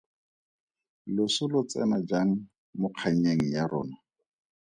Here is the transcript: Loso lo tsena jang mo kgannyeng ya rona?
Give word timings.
Loso 1.15 1.43
lo 1.51 1.61
tsena 1.69 1.99
jang 2.09 2.31
mo 2.79 2.87
kgannyeng 2.91 3.41
ya 3.53 3.63
rona? 3.71 3.97